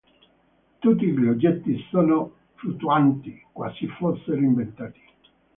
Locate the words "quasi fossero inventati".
3.51-4.99